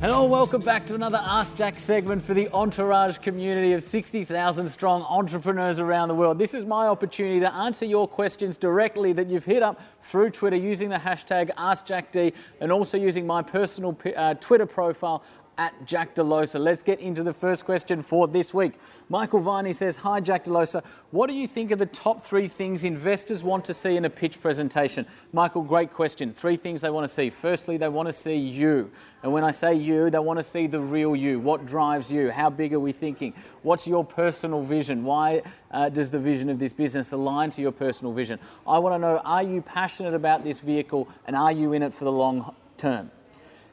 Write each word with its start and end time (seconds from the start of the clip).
Hello, 0.00 0.24
welcome 0.26 0.60
back 0.60 0.86
to 0.86 0.94
another 0.94 1.20
Ask 1.20 1.56
Jack 1.56 1.80
segment 1.80 2.22
for 2.22 2.32
the 2.32 2.48
Entourage 2.52 3.18
community 3.18 3.72
of 3.72 3.82
60,000 3.82 4.68
strong 4.68 5.02
entrepreneurs 5.02 5.80
around 5.80 6.06
the 6.06 6.14
world. 6.14 6.38
This 6.38 6.54
is 6.54 6.64
my 6.64 6.86
opportunity 6.86 7.40
to 7.40 7.52
answer 7.52 7.84
your 7.84 8.06
questions 8.06 8.56
directly 8.56 9.12
that 9.14 9.26
you've 9.26 9.44
hit 9.44 9.60
up 9.60 9.80
through 10.02 10.30
Twitter 10.30 10.54
using 10.54 10.88
the 10.88 10.98
hashtag 10.98 11.52
AskJackD 11.56 12.32
and 12.60 12.70
also 12.70 12.96
using 12.96 13.26
my 13.26 13.42
personal 13.42 13.98
uh, 14.16 14.34
Twitter 14.34 14.66
profile 14.66 15.24
at 15.58 15.84
Jack 15.84 16.14
Delosa. 16.14 16.60
Let's 16.60 16.84
get 16.84 17.00
into 17.00 17.24
the 17.24 17.34
first 17.34 17.64
question 17.64 18.00
for 18.02 18.28
this 18.28 18.54
week. 18.54 18.74
Michael 19.08 19.40
Viney 19.40 19.72
says, 19.72 19.98
Hi, 19.98 20.20
Jack 20.20 20.44
Delosa. 20.44 20.84
What 21.10 21.26
do 21.26 21.34
you 21.34 21.48
think 21.48 21.72
are 21.72 21.76
the 21.76 21.86
top 21.86 22.24
three 22.24 22.46
things 22.46 22.84
investors 22.84 23.42
want 23.42 23.64
to 23.64 23.74
see 23.74 23.96
in 23.96 24.04
a 24.04 24.10
pitch 24.10 24.40
presentation? 24.40 25.04
Michael, 25.32 25.62
great 25.62 25.92
question. 25.92 26.32
Three 26.32 26.56
things 26.56 26.80
they 26.80 26.90
want 26.90 27.08
to 27.08 27.12
see. 27.12 27.28
Firstly, 27.28 27.76
they 27.76 27.88
want 27.88 28.06
to 28.06 28.12
see 28.12 28.36
you. 28.36 28.90
And 29.24 29.32
when 29.32 29.42
I 29.42 29.50
say 29.50 29.74
you, 29.74 30.10
they 30.10 30.20
want 30.20 30.38
to 30.38 30.44
see 30.44 30.68
the 30.68 30.80
real 30.80 31.16
you. 31.16 31.40
What 31.40 31.66
drives 31.66 32.12
you? 32.12 32.30
How 32.30 32.50
big 32.50 32.72
are 32.72 32.80
we 32.80 32.92
thinking? 32.92 33.34
What's 33.62 33.88
your 33.88 34.04
personal 34.04 34.62
vision? 34.62 35.02
Why 35.02 35.42
uh, 35.72 35.88
does 35.88 36.12
the 36.12 36.20
vision 36.20 36.50
of 36.50 36.60
this 36.60 36.72
business 36.72 37.10
align 37.10 37.50
to 37.50 37.60
your 37.60 37.72
personal 37.72 38.12
vision? 38.12 38.38
I 38.64 38.78
want 38.78 38.94
to 38.94 38.98
know, 38.98 39.18
are 39.24 39.42
you 39.42 39.60
passionate 39.60 40.14
about 40.14 40.44
this 40.44 40.60
vehicle 40.60 41.08
and 41.26 41.34
are 41.34 41.50
you 41.50 41.72
in 41.72 41.82
it 41.82 41.92
for 41.92 42.04
the 42.04 42.12
long 42.12 42.54
term? 42.76 43.10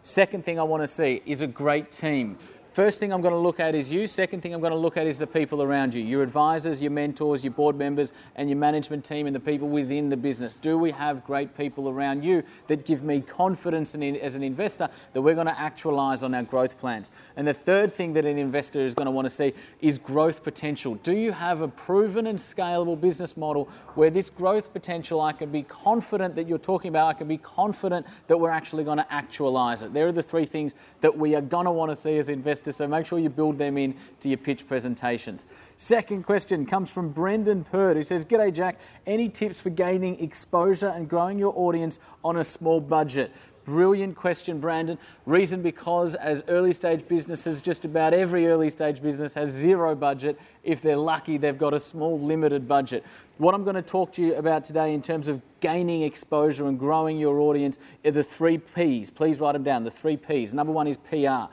Second 0.06 0.46
thing 0.46 0.60
I 0.60 0.64
want 0.64 0.84
to 0.84 0.88
see 0.88 1.24
is 1.26 1.42
a 1.42 1.48
great 1.48 1.92
team. 1.92 2.38
First 2.76 3.00
thing 3.00 3.14
I'm 3.14 3.22
going 3.22 3.34
to 3.34 3.40
look 3.40 3.62
at 3.62 3.74
is 3.74 3.90
you. 3.90 4.06
Second 4.06 4.42
thing 4.42 4.54
I'm 4.54 4.60
going 4.60 4.74
to 4.74 4.78
look 4.78 4.98
at 4.98 5.08
is 5.08 5.18
the 5.18 5.26
people 5.26 5.64
around 5.64 5.94
you 5.94 6.04
your 6.04 6.22
advisors, 6.22 6.82
your 6.82 6.92
mentors, 6.92 7.42
your 7.42 7.54
board 7.54 7.78
members, 7.78 8.12
and 8.36 8.50
your 8.50 8.58
management 8.58 9.06
team 9.06 9.28
and 9.28 9.34
the 9.34 9.40
people 9.40 9.70
within 9.70 10.10
the 10.10 10.18
business. 10.18 10.56
Do 10.56 10.78
we 10.78 10.92
have 10.92 11.24
great 11.24 11.56
people 11.56 11.88
around 11.88 12.26
you 12.26 12.44
that 12.68 12.86
give 12.86 13.02
me 13.02 13.22
confidence 13.22 13.96
in, 13.96 14.18
as 14.18 14.36
an 14.36 14.44
investor 14.44 14.90
that 15.14 15.22
we're 15.22 15.36
going 15.36 15.48
to 15.48 15.58
actualize 15.58 16.22
on 16.22 16.34
our 16.34 16.44
growth 16.44 16.78
plans? 16.78 17.14
And 17.38 17.48
the 17.48 17.54
third 17.54 17.94
thing 17.94 18.12
that 18.12 18.26
an 18.26 18.38
investor 18.38 18.82
is 18.82 18.94
going 18.94 19.06
to 19.06 19.12
want 19.12 19.26
to 19.26 19.30
see 19.30 19.54
is 19.80 19.98
growth 19.98 20.44
potential. 20.44 20.96
Do 20.96 21.14
you 21.14 21.32
have 21.32 21.62
a 21.62 21.70
proven 21.70 22.28
and 22.28 22.38
scalable 22.38 23.00
business 23.00 23.38
model 23.38 23.70
where 23.94 24.10
this 24.10 24.30
growth 24.30 24.74
potential 24.74 25.22
I 25.22 25.32
can 25.32 25.50
be 25.50 25.64
confident 25.64 26.36
that 26.36 26.46
you're 26.46 26.58
talking 26.58 26.90
about, 26.90 27.08
I 27.08 27.14
can 27.14 27.30
be 27.30 27.38
confident 27.38 28.06
that 28.28 28.38
we're 28.38 28.50
actually 28.50 28.84
going 28.84 28.98
to 28.98 29.14
actualize 29.14 29.82
it? 29.82 29.94
There 29.94 30.08
are 30.08 30.12
the 30.12 30.22
three 30.22 30.46
things 30.46 30.76
that 31.00 31.18
we 31.18 31.36
are 31.36 31.42
going 31.42 31.68
to 31.68 31.72
want 31.72 31.90
to 31.92 31.96
see 31.96 32.18
as 32.18 32.28
investors 32.28 32.65
so 32.72 32.88
make 32.88 33.06
sure 33.06 33.20
you 33.20 33.30
build 33.30 33.58
them 33.58 33.78
in 33.78 33.96
to 34.20 34.30
your 34.30 34.38
pitch 34.38 34.68
presentations. 34.68 35.46
Second 35.78 36.24
question 36.24 36.66
comes 36.66 36.92
from 36.92 37.10
Brendan 37.10 37.64
Purd, 37.64 37.98
who 37.98 38.04
says, 38.04 38.24
G'day 38.24 38.54
Jack, 38.54 38.80
any 39.06 39.28
tips 39.28 39.60
for 39.60 39.70
gaining 39.70 40.20
exposure 40.24 40.88
and 40.88 41.10
growing 41.10 41.38
your 41.38 41.54
audience 41.56 42.00
on 42.24 42.38
a 42.38 42.44
small 42.44 42.80
budget? 42.80 43.32
Brilliant 43.66 44.16
question, 44.16 44.60
Brandon. 44.60 45.00
Reason 45.26 45.64
because, 45.64 46.14
as 46.14 46.44
early 46.48 46.72
stage 46.72 47.08
businesses, 47.08 47.62
just 47.62 47.84
about 47.84 48.14
every 48.14 48.48
early 48.48 48.70
stage 48.70 49.02
business 49.02 49.34
has 49.34 49.50
zero 49.50 49.96
budget. 49.96 50.40
If 50.64 50.84
they're 50.84 50.96
lucky, 50.96 51.38
they've 51.38 51.58
got 51.58 51.74
a 51.74 51.80
small, 51.80 52.20
limited 52.20 52.68
budget. 52.68 53.04
What 53.40 53.56
I'm 53.56 53.64
going 53.64 53.76
to 53.76 53.82
talk 53.82 54.12
to 54.14 54.22
you 54.22 54.36
about 54.36 54.66
today 54.66 54.94
in 54.94 55.02
terms 55.02 55.28
of 55.28 55.42
gaining 55.62 56.04
exposure 56.04 56.68
and 56.68 56.78
growing 56.78 57.18
your 57.18 57.40
audience 57.40 57.80
are 58.06 58.12
the 58.12 58.24
three 58.24 58.60
P's. 58.60 59.10
Please 59.10 59.40
write 59.40 59.54
them 59.54 59.64
down. 59.64 59.84
The 59.84 59.92
three 59.92 60.16
P's. 60.16 60.54
Number 60.54 60.72
one 60.72 60.88
is 60.88 60.98
PR 60.98 61.52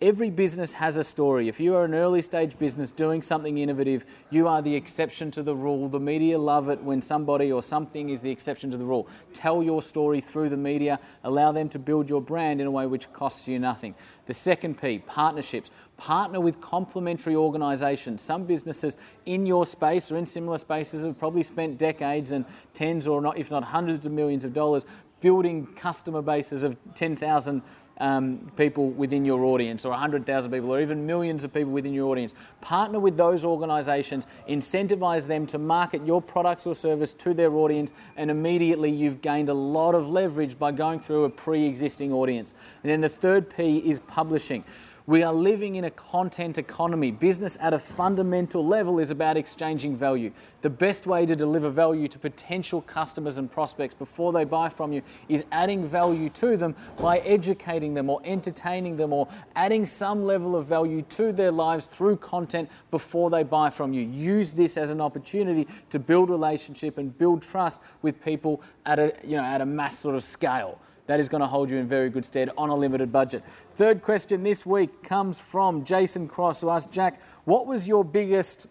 every 0.00 0.28
business 0.28 0.74
has 0.74 0.96
a 0.96 1.04
story. 1.04 1.48
If 1.48 1.58
you 1.58 1.74
are 1.74 1.84
an 1.84 1.94
early 1.94 2.20
stage 2.20 2.58
business 2.58 2.90
doing 2.90 3.22
something 3.22 3.56
innovative, 3.56 4.04
you 4.30 4.46
are 4.46 4.60
the 4.60 4.74
exception 4.74 5.30
to 5.32 5.42
the 5.42 5.54
rule. 5.54 5.88
The 5.88 6.00
media 6.00 6.38
love 6.38 6.68
it 6.68 6.82
when 6.82 7.00
somebody 7.00 7.50
or 7.50 7.62
something 7.62 8.10
is 8.10 8.20
the 8.20 8.30
exception 8.30 8.70
to 8.72 8.76
the 8.76 8.84
rule. 8.84 9.08
Tell 9.32 9.62
your 9.62 9.80
story 9.80 10.20
through 10.20 10.50
the 10.50 10.56
media, 10.56 11.00
allow 11.24 11.52
them 11.52 11.68
to 11.70 11.78
build 11.78 12.10
your 12.10 12.20
brand 12.20 12.60
in 12.60 12.66
a 12.66 12.70
way 12.70 12.86
which 12.86 13.10
costs 13.12 13.48
you 13.48 13.58
nothing. 13.58 13.94
The 14.26 14.34
second 14.34 14.80
P, 14.80 14.98
partnerships. 14.98 15.70
Partner 15.96 16.40
with 16.40 16.60
complementary 16.60 17.34
organisations. 17.34 18.20
Some 18.20 18.44
businesses 18.44 18.98
in 19.24 19.46
your 19.46 19.64
space 19.64 20.12
or 20.12 20.18
in 20.18 20.26
similar 20.26 20.58
spaces 20.58 21.04
have 21.04 21.18
probably 21.18 21.42
spent 21.42 21.78
decades 21.78 22.32
and 22.32 22.44
tens 22.74 23.06
or 23.06 23.22
not, 23.22 23.38
if 23.38 23.50
not 23.50 23.64
hundreds 23.64 24.04
of 24.04 24.12
millions 24.12 24.44
of 24.44 24.52
dollars 24.52 24.84
building 25.20 25.66
customer 25.74 26.20
bases 26.22 26.62
of 26.62 26.76
10,000 26.94 27.62
um, 27.98 28.50
people 28.56 28.90
within 28.90 29.24
your 29.24 29.44
audience, 29.44 29.84
or 29.84 29.90
100,000 29.90 30.50
people, 30.50 30.72
or 30.72 30.80
even 30.80 31.06
millions 31.06 31.44
of 31.44 31.52
people 31.52 31.72
within 31.72 31.94
your 31.94 32.06
audience. 32.10 32.34
Partner 32.60 33.00
with 33.00 33.16
those 33.16 33.44
organizations, 33.44 34.26
incentivize 34.48 35.26
them 35.26 35.46
to 35.46 35.58
market 35.58 36.04
your 36.06 36.20
products 36.20 36.66
or 36.66 36.74
service 36.74 37.12
to 37.14 37.34
their 37.34 37.54
audience, 37.54 37.92
and 38.16 38.30
immediately 38.30 38.90
you've 38.90 39.22
gained 39.22 39.48
a 39.48 39.54
lot 39.54 39.94
of 39.94 40.08
leverage 40.08 40.58
by 40.58 40.72
going 40.72 41.00
through 41.00 41.24
a 41.24 41.30
pre 41.30 41.66
existing 41.66 42.12
audience. 42.12 42.54
And 42.82 42.90
then 42.90 43.00
the 43.00 43.08
third 43.08 43.54
P 43.54 43.78
is 43.78 44.00
publishing. 44.00 44.64
We 45.08 45.22
are 45.22 45.32
living 45.32 45.76
in 45.76 45.84
a 45.84 45.90
content 45.92 46.58
economy. 46.58 47.12
Business 47.12 47.56
at 47.60 47.72
a 47.72 47.78
fundamental 47.78 48.66
level 48.66 48.98
is 48.98 49.10
about 49.10 49.36
exchanging 49.36 49.94
value. 49.96 50.32
The 50.62 50.70
best 50.70 51.06
way 51.06 51.24
to 51.26 51.36
deliver 51.36 51.70
value 51.70 52.08
to 52.08 52.18
potential 52.18 52.82
customers 52.82 53.38
and 53.38 53.48
prospects 53.48 53.94
before 53.94 54.32
they 54.32 54.42
buy 54.42 54.68
from 54.68 54.92
you 54.92 55.02
is 55.28 55.44
adding 55.52 55.86
value 55.86 56.28
to 56.30 56.56
them 56.56 56.74
by 56.96 57.18
educating 57.18 57.94
them 57.94 58.10
or 58.10 58.20
entertaining 58.24 58.96
them 58.96 59.12
or 59.12 59.28
adding 59.54 59.86
some 59.86 60.24
level 60.24 60.56
of 60.56 60.66
value 60.66 61.02
to 61.02 61.30
their 61.30 61.52
lives 61.52 61.86
through 61.86 62.16
content 62.16 62.68
before 62.90 63.30
they 63.30 63.44
buy 63.44 63.70
from 63.70 63.92
you. 63.92 64.02
Use 64.02 64.54
this 64.54 64.76
as 64.76 64.90
an 64.90 65.00
opportunity 65.00 65.68
to 65.88 66.00
build 66.00 66.30
relationship 66.30 66.98
and 66.98 67.16
build 67.16 67.42
trust 67.42 67.78
with 68.02 68.20
people 68.24 68.60
at 68.84 68.98
a, 68.98 69.14
you 69.22 69.36
know, 69.36 69.44
at 69.44 69.60
a 69.60 69.66
mass 69.66 70.00
sort 70.00 70.16
of 70.16 70.24
scale 70.24 70.80
that 71.06 71.20
is 71.20 71.28
going 71.28 71.40
to 71.40 71.46
hold 71.46 71.70
you 71.70 71.76
in 71.76 71.86
very 71.86 72.10
good 72.10 72.24
stead 72.24 72.50
on 72.56 72.68
a 72.68 72.74
limited 72.74 73.12
budget. 73.12 73.42
Third 73.74 74.02
question 74.02 74.42
this 74.42 74.66
week 74.66 75.02
comes 75.02 75.38
from 75.38 75.84
Jason 75.84 76.28
Cross, 76.28 76.60
who 76.60 76.70
asked 76.70 76.92
Jack, 76.92 77.20
what 77.44 77.66
was 77.66 77.86
your 77.86 78.04
biggest, 78.04 78.66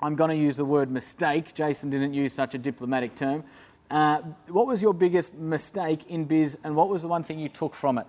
I'm 0.00 0.16
going 0.16 0.30
to 0.30 0.36
use 0.36 0.56
the 0.56 0.64
word 0.64 0.90
mistake, 0.90 1.54
Jason 1.54 1.90
didn't 1.90 2.14
use 2.14 2.32
such 2.32 2.54
a 2.54 2.58
diplomatic 2.58 3.14
term. 3.14 3.44
Uh, 3.90 4.18
what 4.48 4.66
was 4.66 4.82
your 4.82 4.92
biggest 4.92 5.34
mistake 5.34 6.06
in 6.08 6.24
biz 6.24 6.58
and 6.62 6.76
what 6.76 6.88
was 6.88 7.02
the 7.02 7.08
one 7.08 7.22
thing 7.22 7.38
you 7.38 7.48
took 7.48 7.74
from 7.74 7.98
it? 7.98 8.06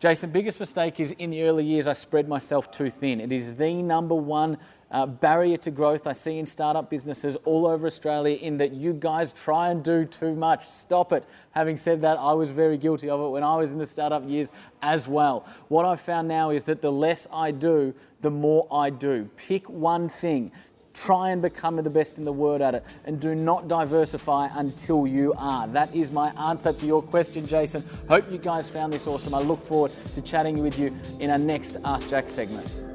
Jason, 0.00 0.30
biggest 0.30 0.58
mistake 0.58 0.98
is 0.98 1.12
in 1.12 1.30
the 1.30 1.42
early 1.42 1.64
years 1.64 1.86
I 1.86 1.92
spread 1.92 2.26
myself 2.26 2.70
too 2.70 2.90
thin. 2.90 3.20
It 3.20 3.32
is 3.32 3.54
the 3.54 3.74
number 3.82 4.14
one 4.14 4.56
uh, 4.90 5.06
barrier 5.06 5.56
to 5.58 5.70
growth 5.70 6.06
I 6.06 6.12
see 6.12 6.38
in 6.38 6.46
startup 6.46 6.90
businesses 6.90 7.36
all 7.44 7.66
over 7.66 7.86
Australia 7.86 8.36
in 8.36 8.58
that 8.58 8.72
you 8.72 8.92
guys 8.92 9.32
try 9.32 9.70
and 9.70 9.84
do 9.84 10.04
too 10.04 10.34
much. 10.34 10.68
Stop 10.68 11.12
it. 11.12 11.26
Having 11.52 11.76
said 11.76 12.00
that, 12.02 12.18
I 12.18 12.32
was 12.32 12.50
very 12.50 12.76
guilty 12.76 13.08
of 13.08 13.20
it 13.20 13.28
when 13.28 13.42
I 13.42 13.56
was 13.56 13.72
in 13.72 13.78
the 13.78 13.86
startup 13.86 14.28
years 14.28 14.50
as 14.82 15.06
well. 15.06 15.46
What 15.68 15.84
I've 15.84 16.00
found 16.00 16.28
now 16.28 16.50
is 16.50 16.64
that 16.64 16.82
the 16.82 16.92
less 16.92 17.28
I 17.32 17.50
do, 17.50 17.94
the 18.20 18.30
more 18.30 18.66
I 18.72 18.90
do. 18.90 19.28
Pick 19.36 19.68
one 19.68 20.08
thing. 20.08 20.50
Try 20.92 21.30
and 21.30 21.40
become 21.40 21.76
the 21.76 21.88
best 21.88 22.18
in 22.18 22.24
the 22.24 22.32
world 22.32 22.60
at 22.60 22.74
it 22.74 22.84
and 23.04 23.20
do 23.20 23.36
not 23.36 23.68
diversify 23.68 24.48
until 24.54 25.06
you 25.06 25.32
are. 25.38 25.68
That 25.68 25.94
is 25.94 26.10
my 26.10 26.30
answer 26.30 26.72
to 26.72 26.86
your 26.86 27.00
question, 27.00 27.46
Jason. 27.46 27.84
Hope 28.08 28.30
you 28.30 28.38
guys 28.38 28.68
found 28.68 28.92
this 28.92 29.06
awesome. 29.06 29.32
I 29.32 29.40
look 29.40 29.64
forward 29.66 29.92
to 30.14 30.20
chatting 30.20 30.60
with 30.60 30.80
you 30.80 30.92
in 31.20 31.30
our 31.30 31.38
next 31.38 31.76
Ask 31.84 32.10
Jack 32.10 32.28
segment. 32.28 32.89